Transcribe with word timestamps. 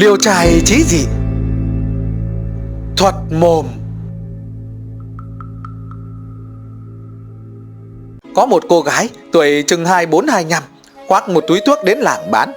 liều 0.00 0.16
trai 0.16 0.60
trí 0.64 0.82
dị 0.84 1.04
Thuật 2.96 3.14
mồm 3.30 3.66
Có 8.34 8.46
một 8.46 8.64
cô 8.68 8.80
gái 8.80 9.08
tuổi 9.32 9.64
chừng 9.66 9.84
24-25 9.84 10.60
khoác 11.08 11.28
một 11.28 11.44
túi 11.48 11.60
thuốc 11.66 11.78
đến 11.84 11.98
làng 11.98 12.30
bán. 12.30 12.52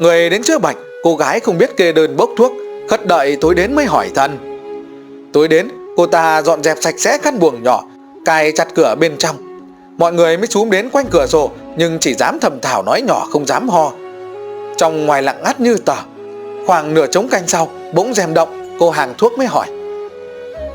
Người 0.00 0.30
đến 0.30 0.42
chữa 0.42 0.58
bệnh, 0.58 0.76
cô 1.02 1.16
gái 1.16 1.40
không 1.40 1.58
biết 1.58 1.76
kê 1.76 1.92
đơn 1.92 2.16
bốc 2.16 2.30
thuốc, 2.36 2.52
khất 2.88 3.06
đợi 3.06 3.36
tối 3.40 3.54
đến 3.54 3.74
mới 3.74 3.84
hỏi 3.84 4.10
thân. 4.14 4.38
Tối 5.32 5.48
đến, 5.48 5.68
cô 5.96 6.06
ta 6.06 6.42
dọn 6.42 6.62
dẹp 6.62 6.76
sạch 6.80 6.94
sẽ 6.98 7.18
căn 7.22 7.38
buồng 7.38 7.62
nhỏ, 7.62 7.84
cài 8.24 8.52
chặt 8.52 8.68
cửa 8.74 8.94
bên 9.00 9.16
trong. 9.18 9.36
Mọi 9.98 10.12
người 10.12 10.36
mới 10.36 10.46
xúm 10.46 10.70
đến 10.70 10.90
quanh 10.90 11.06
cửa 11.10 11.26
sổ 11.26 11.50
nhưng 11.76 11.98
chỉ 11.98 12.14
dám 12.14 12.38
thầm 12.40 12.60
thảo 12.62 12.82
nói 12.82 13.02
nhỏ 13.02 13.26
không 13.30 13.46
dám 13.46 13.68
ho. 13.68 13.92
Trong 14.76 15.06
ngoài 15.06 15.22
lặng 15.22 15.42
ngắt 15.44 15.60
như 15.60 15.76
tờ, 15.76 15.96
khoảng 16.68 16.94
nửa 16.94 17.06
trống 17.06 17.28
canh 17.28 17.48
sau, 17.48 17.68
bỗng 17.92 18.14
rèm 18.14 18.34
động, 18.34 18.76
cô 18.78 18.90
hàng 18.90 19.14
thuốc 19.18 19.38
mới 19.38 19.46
hỏi. 19.46 19.66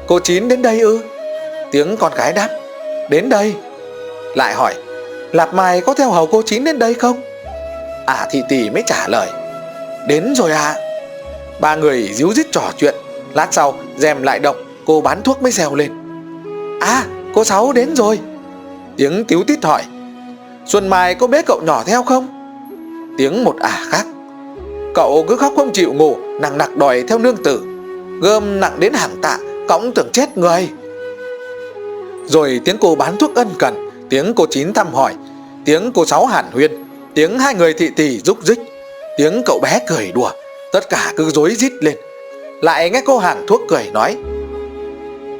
Cô 0.07 0.19
Chín 0.19 0.47
đến 0.47 0.61
đây 0.61 0.79
ư? 0.79 0.99
Tiếng 1.71 1.97
con 1.97 2.13
gái 2.15 2.33
đáp, 2.33 2.49
đến 3.09 3.29
đây. 3.29 3.55
Lại 4.35 4.53
hỏi, 4.53 4.73
Lạp 5.31 5.53
Mai 5.53 5.81
có 5.81 5.93
theo 5.93 6.11
hầu 6.11 6.27
cô 6.27 6.41
Chín 6.45 6.63
đến 6.63 6.79
đây 6.79 6.93
không? 6.93 7.21
À 8.05 8.27
thị 8.31 8.43
tỷ 8.49 8.69
mới 8.69 8.83
trả 8.87 9.07
lời, 9.07 9.27
đến 10.07 10.35
rồi 10.35 10.51
à. 10.51 10.75
Ba 11.59 11.75
người 11.75 12.09
díu 12.13 12.33
dít 12.33 12.47
trò 12.51 12.63
chuyện, 12.77 12.95
lát 13.33 13.47
sau 13.51 13.73
rèm 13.97 14.23
lại 14.23 14.39
động, 14.39 14.55
cô 14.85 15.01
bán 15.01 15.21
thuốc 15.21 15.41
mới 15.41 15.51
rèo 15.51 15.75
lên. 15.75 15.91
À, 16.81 17.03
cô 17.35 17.43
Sáu 17.43 17.73
đến 17.73 17.95
rồi. 17.95 18.19
Tiếng 18.97 19.25
tiếu 19.25 19.43
tít 19.47 19.65
hỏi, 19.65 19.83
Xuân 20.65 20.87
Mai 20.87 21.15
có 21.15 21.27
bế 21.27 21.41
cậu 21.41 21.61
nhỏ 21.61 21.83
theo 21.85 22.03
không? 22.03 22.27
Tiếng 23.17 23.43
một 23.43 23.55
ả 23.59 23.85
khác, 23.89 24.05
cậu 24.93 25.25
cứ 25.27 25.35
khóc 25.35 25.53
không 25.55 25.73
chịu 25.73 25.93
ngủ, 25.93 26.17
nặng 26.41 26.57
nặc 26.57 26.77
đòi 26.77 27.03
theo 27.07 27.17
nương 27.17 27.43
tử, 27.43 27.61
gơm 28.21 28.59
nặng 28.59 28.79
đến 28.79 28.93
hàng 28.93 29.15
tạ, 29.21 29.37
cõng 29.67 29.91
tưởng 29.95 30.09
chết 30.13 30.37
người. 30.37 30.69
Rồi 32.25 32.61
tiếng 32.65 32.77
cô 32.81 32.95
bán 32.95 33.17
thuốc 33.17 33.35
ân 33.35 33.49
cần, 33.59 33.89
tiếng 34.09 34.33
cô 34.35 34.45
Chín 34.49 34.73
thăm 34.73 34.93
hỏi, 34.93 35.13
tiếng 35.65 35.91
cô 35.95 36.05
Sáu 36.05 36.25
hàn 36.25 36.45
huyên, 36.53 36.71
tiếng 37.13 37.39
hai 37.39 37.55
người 37.55 37.73
thị 37.73 37.89
tỷ 37.95 38.19
rúc 38.19 38.37
rích, 38.43 38.59
tiếng 39.17 39.41
cậu 39.45 39.59
bé 39.63 39.79
cười 39.87 40.11
đùa, 40.15 40.31
tất 40.71 40.89
cả 40.89 41.13
cứ 41.17 41.29
rối 41.29 41.55
rít 41.55 41.71
lên. 41.81 41.97
Lại 42.61 42.89
nghe 42.89 43.01
cô 43.05 43.17
hàng 43.17 43.45
thuốc 43.47 43.61
cười 43.67 43.89
nói, 43.93 44.17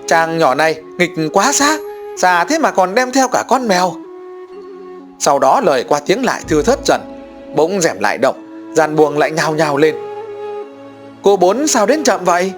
chàng 0.08 0.38
nhỏ 0.38 0.56
này 0.56 0.76
nghịch 0.98 1.12
quá 1.34 1.52
xa, 1.52 1.78
xa 2.18 2.44
thế 2.44 2.60
mà 2.60 2.72
còn 2.72 2.96
đem 2.96 3.12
theo 3.12 3.28
cả 3.28 3.44
con 3.48 3.68
mèo. 3.68 3.94
Sau 5.20 5.40
đó 5.40 5.62
lời 5.62 5.84
qua 5.88 6.00
tiếng 6.06 6.26
lại 6.26 6.42
thưa 6.50 6.62
thớt 6.62 6.80
dần, 6.86 7.02
bỗng 7.56 7.82
rèm 7.82 8.00
lại 8.00 8.18
động, 8.18 8.43
gian 8.76 8.96
buồng 8.96 9.18
lại 9.18 9.32
nhào 9.32 9.56
nhào 9.56 9.78
lên. 9.78 9.96
Cô 11.24 11.38
bốn 11.38 11.68
sao 11.68 11.86
đến 11.86 12.04
chậm 12.04 12.26
vậy? 12.26 12.52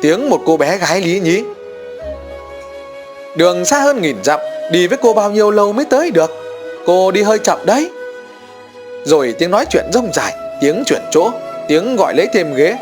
Tiếng 0.00 0.30
một 0.30 0.40
cô 0.46 0.56
bé 0.56 0.78
gái 0.78 1.00
lý 1.00 1.20
nhí. 1.20 1.42
Đường 3.36 3.64
xa 3.64 3.80
hơn 3.80 4.02
nghìn 4.02 4.16
dặm, 4.24 4.40
đi 4.72 4.86
với 4.86 4.98
cô 5.02 5.14
bao 5.14 5.30
nhiêu 5.30 5.50
lâu 5.50 5.72
mới 5.72 5.84
tới 5.84 6.10
được? 6.10 6.30
Cô 6.86 7.10
đi 7.10 7.22
hơi 7.22 7.38
chậm 7.38 7.58
đấy. 7.66 7.90
Rồi 9.04 9.34
tiếng 9.38 9.50
nói 9.50 9.66
chuyện 9.70 9.84
rông 9.92 10.12
dài, 10.12 10.34
tiếng 10.60 10.82
chuyển 10.86 11.02
chỗ, 11.10 11.30
tiếng 11.68 11.96
gọi 11.96 12.14
lấy 12.14 12.26
thêm 12.32 12.54
ghế. 12.54 12.76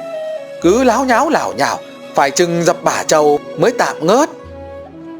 Cứ 0.62 0.84
láo 0.84 1.04
nháo 1.04 1.28
lảo 1.28 1.52
nhào, 1.56 1.78
phải 2.14 2.30
chừng 2.30 2.62
dập 2.62 2.76
bả 2.82 3.02
trầu 3.06 3.38
mới 3.58 3.72
tạm 3.78 4.06
ngớt. 4.06 4.30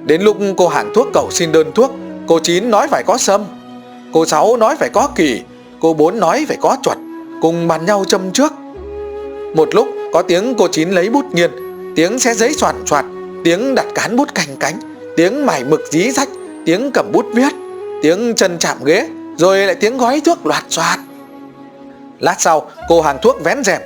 Đến 0.04 0.22
lúc 0.22 0.36
cô 0.56 0.68
hàng 0.68 0.92
thuốc 0.94 1.06
cầu 1.14 1.28
xin 1.30 1.52
đơn 1.52 1.72
thuốc, 1.74 1.92
cô 2.26 2.38
Chín 2.42 2.70
nói 2.70 2.88
phải 2.88 3.02
có 3.06 3.16
sâm, 3.18 3.44
cô 4.12 4.26
Sáu 4.26 4.56
nói 4.56 4.76
phải 4.78 4.88
có 4.92 5.08
kỳ, 5.14 5.42
cô 5.80 5.94
Bốn 5.94 6.20
nói 6.20 6.44
phải 6.48 6.56
có 6.60 6.76
chuột, 6.82 6.96
cùng 7.42 7.68
bàn 7.68 7.86
nhau 7.86 8.04
châm 8.08 8.30
trước. 8.32 8.52
Một 9.54 9.74
lúc 9.74 9.88
có 10.12 10.22
tiếng 10.22 10.54
cô 10.58 10.68
Chín 10.68 10.90
lấy 10.90 11.08
bút 11.08 11.24
nghiền, 11.32 11.50
tiếng 11.96 12.18
xé 12.18 12.34
giấy 12.34 12.54
soạn 12.54 12.86
soạt, 12.86 13.04
tiếng 13.44 13.74
đặt 13.74 13.86
cán 13.94 14.16
bút 14.16 14.34
cành 14.34 14.56
cánh, 14.60 14.78
tiếng 15.16 15.46
mải 15.46 15.64
mực 15.64 15.80
dí 15.90 16.10
rách, 16.10 16.28
tiếng 16.66 16.90
cầm 16.94 17.12
bút 17.12 17.26
viết, 17.32 17.52
tiếng 18.02 18.34
chân 18.34 18.58
chạm 18.58 18.84
ghế, 18.84 19.08
rồi 19.36 19.58
lại 19.58 19.74
tiếng 19.74 19.98
gói 19.98 20.20
thuốc 20.24 20.46
loạt 20.46 20.64
soạt. 20.68 20.98
Lát 22.20 22.36
sau, 22.38 22.70
cô 22.88 23.02
hàng 23.02 23.18
thuốc 23.22 23.44
vén 23.44 23.64
rèm, 23.64 23.80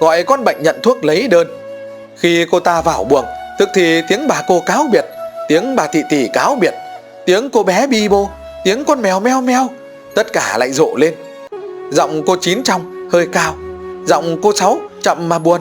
gọi 0.00 0.22
con 0.22 0.44
bệnh 0.44 0.62
nhận 0.62 0.76
thuốc 0.82 1.04
lấy 1.04 1.28
đơn. 1.28 1.46
Khi 2.16 2.46
cô 2.50 2.60
ta 2.60 2.82
vào 2.82 3.04
buồng, 3.04 3.24
tức 3.58 3.68
thì 3.74 4.02
tiếng 4.08 4.28
bà 4.28 4.42
cô 4.48 4.62
cáo 4.66 4.86
biệt, 4.92 5.04
tiếng 5.48 5.76
bà 5.76 5.86
thị 5.86 6.02
tỷ 6.10 6.28
cáo 6.32 6.54
biệt, 6.54 6.74
tiếng 7.26 7.50
cô 7.50 7.62
bé 7.62 7.86
bi 7.86 8.08
bô, 8.08 8.28
tiếng 8.64 8.84
con 8.84 9.02
mèo 9.02 9.20
meo 9.20 9.40
meo, 9.40 9.68
tất 10.14 10.32
cả 10.32 10.58
lại 10.58 10.72
rộ 10.72 10.94
lên. 10.96 11.14
Giọng 11.90 12.22
cô 12.26 12.36
chín 12.40 12.62
trong, 12.62 13.08
hơi 13.12 13.26
cao, 13.32 13.54
giọng 14.06 14.38
cô 14.42 14.52
sáu 14.56 14.80
chậm 15.02 15.28
mà 15.28 15.38
buồn, 15.38 15.60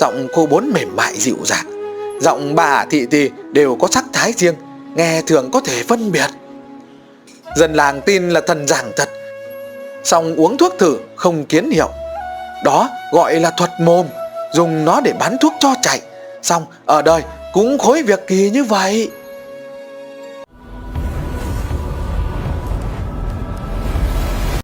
giọng 0.00 0.28
cô 0.34 0.46
bốn 0.46 0.70
mềm 0.74 0.96
mại 0.96 1.16
dịu 1.16 1.36
dàng, 1.44 1.66
giọng 2.20 2.54
bà 2.54 2.84
thị 2.90 3.06
tì 3.06 3.30
đều 3.52 3.76
có 3.80 3.88
sắc 3.88 4.04
thái 4.12 4.32
riêng, 4.32 4.54
nghe 4.94 5.22
thường 5.26 5.50
có 5.52 5.60
thể 5.60 5.82
phân 5.88 6.12
biệt. 6.12 6.30
Dân 7.56 7.74
làng 7.74 8.00
tin 8.00 8.30
là 8.30 8.40
thần 8.40 8.66
giảng 8.68 8.92
thật, 8.96 9.08
xong 10.04 10.36
uống 10.36 10.56
thuốc 10.56 10.74
thử 10.78 10.98
không 11.16 11.44
kiến 11.44 11.70
hiệu. 11.70 11.88
Đó 12.64 12.88
gọi 13.12 13.40
là 13.40 13.50
thuật 13.50 13.70
mồm, 13.80 14.06
dùng 14.52 14.84
nó 14.84 15.00
để 15.00 15.12
bán 15.12 15.36
thuốc 15.40 15.52
cho 15.60 15.74
chạy, 15.82 16.00
xong 16.42 16.66
ở 16.86 17.02
đời 17.02 17.22
cũng 17.52 17.78
khối 17.78 18.02
việc 18.02 18.26
kỳ 18.26 18.50
như 18.50 18.64
vậy. 18.64 19.10